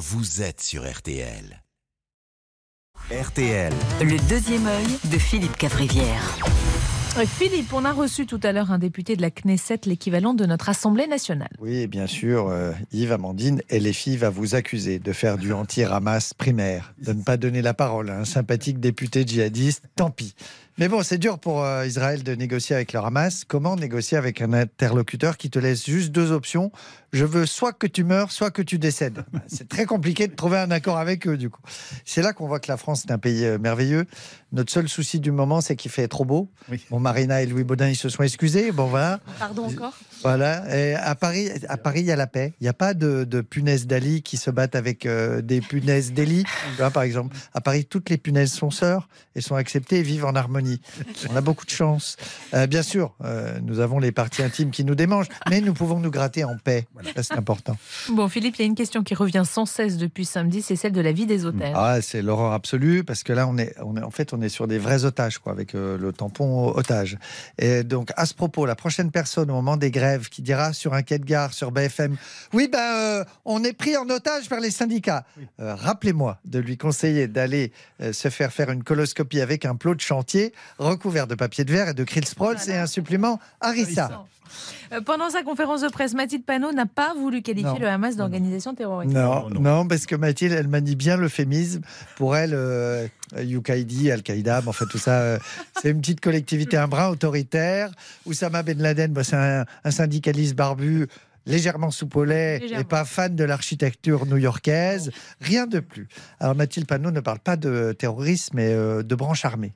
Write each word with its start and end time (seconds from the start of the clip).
vous 0.00 0.40
êtes 0.40 0.62
sur 0.62 0.90
RTL. 0.90 1.62
RTL. 3.10 3.70
Le 4.00 4.28
deuxième 4.30 4.66
œil 4.66 4.86
de 5.12 5.18
Philippe 5.18 5.58
Cavrivière. 5.58 6.38
Euh, 7.18 7.26
Philippe, 7.26 7.70
on 7.74 7.84
a 7.84 7.92
reçu 7.92 8.24
tout 8.24 8.40
à 8.42 8.52
l'heure 8.52 8.72
un 8.72 8.78
député 8.78 9.14
de 9.14 9.20
la 9.20 9.30
Knesset, 9.30 9.80
l'équivalent 9.84 10.32
de 10.32 10.46
notre 10.46 10.70
Assemblée 10.70 11.06
nationale. 11.06 11.50
Oui, 11.58 11.86
bien 11.86 12.06
sûr, 12.06 12.48
euh, 12.48 12.72
Yves 12.92 13.12
Amandine, 13.12 13.60
LFI 13.70 14.16
va 14.16 14.30
vous 14.30 14.54
accuser 14.54 15.00
de 15.00 15.12
faire 15.12 15.36
du 15.36 15.52
anti-ramas 15.52 16.32
primaire, 16.32 16.94
de 17.04 17.12
ne 17.12 17.22
pas 17.22 17.36
donner 17.36 17.60
la 17.60 17.74
parole 17.74 18.08
à 18.08 18.18
un 18.18 18.24
sympathique 18.24 18.80
député 18.80 19.26
djihadiste, 19.26 19.84
tant 19.96 20.10
pis. 20.10 20.34
Mais 20.78 20.88
bon, 20.88 21.02
c'est 21.02 21.18
dur 21.18 21.38
pour 21.38 21.62
euh, 21.62 21.86
Israël 21.86 22.22
de 22.22 22.34
négocier 22.34 22.74
avec 22.74 22.92
le 22.92 23.00
Hamas. 23.00 23.44
Comment 23.44 23.76
négocier 23.76 24.16
avec 24.16 24.40
un 24.40 24.52
interlocuteur 24.52 25.36
qui 25.36 25.50
te 25.50 25.58
laisse 25.58 25.84
juste 25.84 26.10
deux 26.10 26.32
options? 26.32 26.72
Je 27.12 27.24
veux 27.24 27.44
soit 27.44 27.72
que 27.72 27.86
tu 27.86 28.04
meurs, 28.04 28.30
soit 28.30 28.50
que 28.50 28.62
tu 28.62 28.78
décèdes. 28.78 29.24
C'est 29.46 29.68
très 29.68 29.84
compliqué 29.84 30.28
de 30.28 30.34
trouver 30.34 30.58
un 30.58 30.70
accord 30.70 30.96
avec 30.96 31.26
eux, 31.26 31.36
du 31.36 31.50
coup. 31.50 31.60
C'est 32.04 32.22
là 32.22 32.32
qu'on 32.32 32.46
voit 32.46 32.60
que 32.60 32.70
la 32.70 32.76
France 32.76 33.04
est 33.04 33.12
un 33.12 33.18
pays 33.18 33.44
euh, 33.44 33.58
merveilleux. 33.58 34.06
Notre 34.52 34.72
seul 34.72 34.88
souci 34.88 35.20
du 35.20 35.32
moment, 35.32 35.60
c'est 35.60 35.76
qu'il 35.76 35.90
fait 35.90 36.08
trop 36.08 36.24
beau. 36.24 36.48
Bon, 36.90 36.98
Marina 36.98 37.42
et 37.42 37.46
Louis 37.46 37.64
Baudin, 37.64 37.88
ils 37.88 37.96
se 37.96 38.08
sont 38.08 38.22
excusés. 38.22 38.72
Bon, 38.72 38.86
voilà. 38.86 39.20
Pardon 39.38 39.66
encore 39.66 39.94
Voilà. 40.22 40.64
Et 40.76 40.94
à 40.94 41.14
Paris, 41.14 41.50
à 41.68 41.76
Paris, 41.76 42.00
il 42.00 42.06
y 42.06 42.12
a 42.12 42.16
la 42.16 42.26
paix. 42.26 42.54
Il 42.60 42.64
n'y 42.64 42.68
a 42.68 42.74
pas 42.74 42.94
de, 42.94 43.24
de 43.24 43.40
punaises 43.40 43.86
d'Ali 43.86 44.22
qui 44.22 44.36
se 44.36 44.50
battent 44.50 44.76
avec 44.76 45.04
euh, 45.04 45.42
des 45.42 45.60
punaises 45.60 46.12
d'Eli. 46.12 46.44
Par 46.94 47.02
exemple, 47.02 47.36
à 47.54 47.60
Paris, 47.60 47.84
toutes 47.84 48.08
les 48.08 48.18
punaises 48.18 48.52
sont 48.52 48.70
sœurs 48.70 49.08
et 49.34 49.40
sont 49.40 49.56
acceptées 49.56 49.98
et 49.98 50.02
vivent 50.02 50.24
en 50.24 50.34
harmonie. 50.34 50.69
On 51.30 51.36
a 51.36 51.40
beaucoup 51.40 51.64
de 51.64 51.70
chance. 51.70 52.16
Euh, 52.54 52.66
bien 52.66 52.82
sûr, 52.82 53.14
euh, 53.24 53.58
nous 53.62 53.80
avons 53.80 53.98
les 53.98 54.12
parties 54.12 54.42
intimes 54.42 54.70
qui 54.70 54.84
nous 54.84 54.94
démangent, 54.94 55.28
mais 55.48 55.60
nous 55.60 55.74
pouvons 55.74 55.98
nous 56.00 56.10
gratter 56.10 56.44
en 56.44 56.56
paix. 56.56 56.86
Ça, 57.16 57.22
c'est 57.22 57.34
important. 57.34 57.76
Bon, 58.10 58.28
Philippe, 58.28 58.56
il 58.56 58.62
y 58.62 58.64
a 58.64 58.66
une 58.66 58.74
question 58.74 59.02
qui 59.02 59.14
revient 59.14 59.44
sans 59.44 59.66
cesse 59.66 59.96
depuis 59.96 60.24
samedi, 60.24 60.62
c'est 60.62 60.76
celle 60.76 60.92
de 60.92 61.00
la 61.00 61.12
vie 61.12 61.26
des 61.26 61.44
otages. 61.44 61.74
Ah, 61.74 62.00
c'est 62.02 62.22
l'horreur 62.22 62.52
absolue 62.52 63.04
parce 63.04 63.22
que 63.22 63.32
là, 63.32 63.46
on 63.46 63.58
est, 63.58 63.74
on 63.82 63.96
est, 63.96 64.02
en 64.02 64.10
fait, 64.10 64.32
on 64.32 64.40
est 64.40 64.48
sur 64.48 64.66
des 64.66 64.78
vrais 64.78 65.04
otages, 65.04 65.38
quoi, 65.38 65.52
avec 65.52 65.74
euh, 65.74 65.98
le 65.98 66.12
tampon 66.12 66.72
otage. 66.76 67.18
Et 67.58 67.84
donc, 67.84 68.10
à 68.16 68.26
ce 68.26 68.34
propos, 68.34 68.66
la 68.66 68.76
prochaine 68.76 69.10
personne 69.10 69.50
au 69.50 69.54
moment 69.54 69.76
des 69.76 69.90
grèves 69.90 70.28
qui 70.28 70.42
dira 70.42 70.72
sur 70.72 70.94
un 70.94 71.02
quai 71.02 71.18
de 71.18 71.24
gare, 71.24 71.52
sur 71.52 71.70
BFM, 71.70 72.16
oui, 72.52 72.68
ben, 72.70 72.78
euh, 72.78 73.24
on 73.44 73.62
est 73.64 73.72
pris 73.72 73.96
en 73.96 74.08
otage 74.08 74.48
par 74.48 74.60
les 74.60 74.70
syndicats. 74.70 75.24
Euh, 75.60 75.74
Rappelez-moi 75.74 76.38
de 76.44 76.58
lui 76.58 76.76
conseiller 76.76 77.28
d'aller 77.28 77.72
euh, 78.00 78.12
se 78.12 78.28
faire 78.28 78.52
faire 78.52 78.70
une 78.70 78.82
coloscopie 78.82 79.40
avec 79.40 79.64
un 79.64 79.76
plot 79.76 79.94
de 79.94 80.00
chantier 80.00 80.49
recouvert 80.78 81.26
de 81.26 81.34
papier 81.34 81.64
de 81.64 81.72
verre 81.72 81.88
et 81.88 81.94
de 81.94 82.04
krill 82.04 82.24
et 82.68 82.74
un 82.76 82.86
supplément 82.86 83.38
Harissa. 83.60 84.24
Euh, 84.92 85.00
Pendant 85.00 85.30
sa 85.30 85.42
conférence 85.42 85.82
de 85.82 85.88
presse, 85.88 86.14
Mathilde 86.14 86.44
Panot 86.44 86.72
n'a 86.72 86.86
pas 86.86 87.14
voulu 87.14 87.42
qualifier 87.42 87.70
Non. 87.70 87.78
le 87.78 87.86
Hamas 87.86 88.16
d'organisation 88.16 88.74
terroriste. 88.74 89.14
Non, 89.14 89.48
non, 89.50 89.86
parce 89.86 90.06
que 90.06 90.16
Mathilde, 90.16 90.52
elle 90.52 90.68
manie 90.68 90.96
bien 90.96 91.16
l'euphémisme. 91.16 91.82
Pour 92.16 92.36
elle, 92.36 92.52
euh, 92.54 93.06
Yukaidi, 93.38 94.10
Al-Qaïda, 94.10 94.62
enfin 94.66 94.86
tout 94.90 94.98
ça, 94.98 95.20
euh, 95.20 95.38
c'est 95.80 95.90
une 95.90 96.00
petite 96.00 96.20
collectivité, 96.20 96.76
un 96.76 96.88
brin 96.88 97.08
autoritaire. 97.08 97.90
Oussama 98.26 98.62
Ben 98.62 98.78
Laden, 98.78 99.12
bah, 99.12 99.22
c'est 99.24 99.36
un, 99.36 99.64
un 99.84 99.90
syndicaliste 99.90 100.56
barbu 100.56 101.06
légèrement 101.46 101.90
soupolé 101.90 102.60
et 102.78 102.84
pas 102.84 103.04
fan 103.04 103.34
de 103.34 103.44
l'architecture 103.44 104.26
new-yorkaise. 104.26 105.10
Rien 105.40 105.66
de 105.66 105.80
plus. 105.80 106.08
Alors 106.38 106.54
Mathilde 106.54 106.86
Panot 106.86 107.10
ne 107.10 107.20
parle 107.20 107.38
pas 107.38 107.56
de 107.56 107.92
terrorisme, 107.98 108.56
mais 108.56 108.72
euh, 108.72 109.02
de 109.02 109.14
branche 109.14 109.44
armée. 109.44 109.72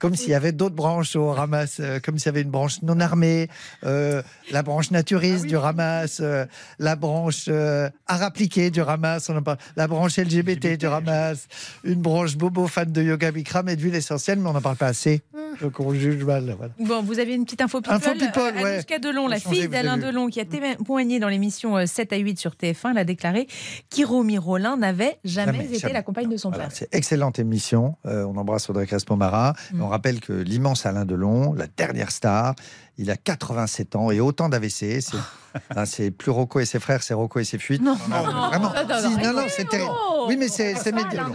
Comme 0.00 0.16
s'il 0.16 0.30
y 0.30 0.34
avait 0.34 0.52
d'autres 0.52 0.74
branches 0.74 1.14
au 1.14 1.30
Hamas, 1.30 1.76
euh, 1.78 2.00
comme 2.00 2.18
s'il 2.18 2.26
y 2.26 2.28
avait 2.30 2.40
une 2.40 2.50
branche 2.50 2.80
non 2.82 2.98
armée, 3.00 3.48
euh, 3.84 4.22
la 4.50 4.62
branche 4.62 4.90
naturiste 4.90 5.46
du 5.46 5.56
Hamas, 5.56 6.20
euh, 6.20 6.46
la 6.78 6.96
branche 6.96 7.44
euh, 7.48 7.90
art 8.06 8.22
appliqué 8.22 8.70
du 8.70 8.80
Hamas, 8.80 9.28
on 9.28 9.36
en 9.36 9.42
parle, 9.42 9.58
la 9.76 9.86
branche 9.86 10.16
LGBT 10.18 10.78
du 10.78 10.86
Hamas, 10.86 11.46
une 11.84 12.00
branche 12.00 12.36
bobo 12.36 12.66
fan 12.66 12.90
de 12.90 13.02
yoga 13.02 13.30
Bikram 13.30 13.68
et 13.68 13.76
d'huile 13.76 13.94
essentielle, 13.94 14.38
mais 14.38 14.48
on 14.48 14.54
n'en 14.54 14.62
parle 14.62 14.76
pas 14.76 14.88
assez. 14.88 15.22
Donc 15.60 15.80
on 15.80 15.92
juge 15.94 16.24
mal. 16.24 16.54
Voilà. 16.56 16.72
Bon, 16.78 17.02
vous 17.02 17.18
avez 17.18 17.34
une 17.34 17.44
petite 17.44 17.60
info 17.60 17.80
people. 17.80 17.96
Info 17.96 18.12
people, 18.12 18.42
Euh, 18.56 18.62
ouais. 18.62 18.74
Anouchka 18.74 18.98
Delon, 18.98 19.26
la 19.28 19.38
fille 19.38 19.68
d'Alain. 19.68 19.98
Delon, 19.98 20.28
qui 20.28 20.40
a 20.40 20.44
témoigné 20.44 21.18
dans 21.20 21.28
l'émission 21.28 21.76
euh, 21.76 21.86
7 21.86 22.12
à 22.12 22.16
8 22.16 22.38
sur 22.38 22.52
TF1, 22.52 22.92
elle 22.92 22.98
a 22.98 23.04
déclaré 23.04 23.46
qu'Hiromi 23.90 24.38
Rollin 24.38 24.76
n'avait 24.76 25.18
jamais, 25.24 25.52
Jamais, 25.52 25.64
été 25.66 25.78
jamais. 25.78 25.92
la 25.94 26.02
compagne 26.02 26.28
de 26.28 26.36
son 26.36 26.50
Voilà, 26.50 26.64
père. 26.64 26.72
c'est 26.76 26.94
excellente 26.94 27.38
émission. 27.38 27.96
Euh, 28.06 28.24
on 28.24 28.36
embrasse 28.36 28.68
Audrey 28.70 28.86
Crespo-Mara. 28.86 29.54
Mm. 29.72 29.82
On 29.82 29.88
rappelle 29.88 30.20
que 30.20 30.32
l'immense 30.32 30.86
Alain 30.86 31.04
Delon, 31.04 31.52
la 31.54 31.66
dernière 31.66 32.10
star, 32.10 32.54
il 32.98 33.10
a 33.10 33.16
87 33.16 33.96
ans 33.96 34.10
et 34.10 34.20
autant 34.20 34.48
d'AVC. 34.48 35.00
C'est 35.00 35.16
ah, 35.76 35.86
c'est 35.86 36.10
plus 36.10 36.30
Rocco 36.30 36.60
et 36.60 36.64
ses 36.64 36.80
frères, 36.80 37.02
c'est 37.02 37.14
Rocco 37.14 37.38
et 37.38 37.44
ses 37.44 37.58
fuites. 37.58 37.82
Non, 37.82 37.96
Non, 38.08 38.24
non, 38.26 38.48
vraiment. 38.48 38.72
non, 38.72 38.88
non, 38.88 39.00
Si, 39.00 39.32
non, 39.34 39.42
c'est 39.48 39.68
terrible. 39.68 39.90
Oui, 40.28 40.36
mais 40.36 40.48
c'est. 40.48 40.74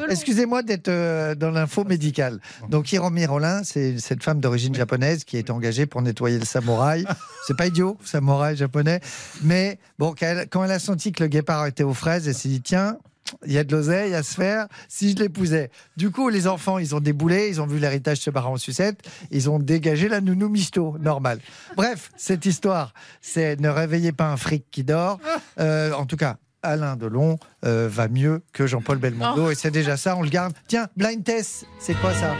Excusez-moi 0.09 0.63
d'être 0.63 0.87
euh, 0.87 1.35
dans 1.35 1.51
l'info 1.51 1.83
médicale. 1.83 2.39
Donc, 2.69 2.91
Hiromi 2.91 3.25
Rollin, 3.25 3.63
c'est 3.63 3.99
cette 3.99 4.23
femme 4.23 4.39
d'origine 4.39 4.73
japonaise 4.75 5.23
qui 5.23 5.37
est 5.37 5.49
engagée 5.49 5.85
pour 5.85 6.01
nettoyer 6.01 6.39
le 6.39 6.45
samouraï. 6.45 7.05
C'est 7.47 7.55
pas 7.55 7.67
idiot, 7.67 7.97
samouraï 8.03 8.55
japonais. 8.57 9.01
Mais 9.43 9.77
bon, 9.99 10.15
quand 10.19 10.25
elle, 10.25 10.47
quand 10.49 10.63
elle 10.63 10.71
a 10.71 10.79
senti 10.79 11.11
que 11.11 11.21
le 11.23 11.29
guépard 11.29 11.67
était 11.67 11.83
aux 11.83 11.93
fraises, 11.93 12.27
elle 12.27 12.33
s'est 12.33 12.49
dit 12.49 12.61
tiens. 12.61 12.97
Il 13.45 13.51
y 13.53 13.57
a 13.57 13.63
de 13.63 13.75
l'oseille 13.75 14.13
à 14.13 14.21
se 14.21 14.35
faire 14.35 14.67
si 14.87 15.11
je 15.11 15.15
l'épousais. 15.15 15.71
Du 15.97 16.11
coup, 16.11 16.29
les 16.29 16.47
enfants, 16.47 16.77
ils 16.77 16.93
ont 16.95 16.99
déboulé, 16.99 17.49
ils 17.49 17.59
ont 17.59 17.65
vu 17.65 17.79
l'héritage 17.79 18.19
se 18.19 18.29
barrer 18.29 18.49
en 18.49 18.57
sucette, 18.57 19.01
ils 19.31 19.49
ont 19.49 19.57
dégagé 19.57 20.07
la 20.07 20.21
nounou 20.21 20.47
misto, 20.47 20.95
normal. 20.99 21.39
Bref, 21.75 22.11
cette 22.15 22.45
histoire, 22.45 22.93
c'est 23.21 23.59
ne 23.59 23.69
réveillez 23.69 24.11
pas 24.11 24.29
un 24.31 24.37
fric 24.37 24.65
qui 24.69 24.83
dort. 24.83 25.19
Euh, 25.59 25.91
en 25.93 26.05
tout 26.05 26.17
cas, 26.17 26.37
Alain 26.61 26.95
Delon 26.95 27.37
euh, 27.65 27.87
va 27.91 28.07
mieux 28.07 28.43
que 28.53 28.67
Jean-Paul 28.67 28.99
Belmondo. 28.99 29.49
Et 29.49 29.55
c'est 29.55 29.71
déjà 29.71 29.97
ça, 29.97 30.15
on 30.15 30.21
le 30.21 30.29
garde. 30.29 30.53
Tiens, 30.67 30.87
Blind 30.95 31.23
Test, 31.23 31.65
c'est 31.79 31.95
quoi 31.95 32.13
ça? 32.13 32.35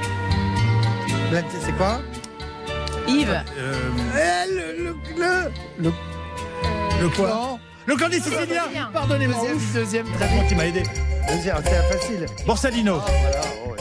Blind 1.32 1.46
Test, 1.50 1.64
c'est 1.66 1.78
quoi? 1.78 2.00
Yves, 3.08 3.44
le, 3.58 4.56
le, 4.56 4.96
le, 5.18 5.52
le, 5.80 5.92
le 7.02 7.10
quoi? 7.10 7.60
Le 7.88 7.96
clan 7.96 8.10
des 8.10 8.20
Siciliens 8.20 8.68
Bien. 8.72 8.90
Pardonnez-moi, 8.92 9.38
Deuxième, 9.74 10.08
très 10.12 10.30
moi 10.36 10.44
qui 10.46 10.56
m'a 10.56 10.66
aidé. 10.68 10.84
Deuxième, 11.30 11.58
c'est 11.64 11.98
facile. 11.98 12.26
Borsalino. 12.46 13.00
Ah, 13.00 13.12
voilà, 13.22 13.42
oh, 13.66 13.70
ouais. 13.72 13.78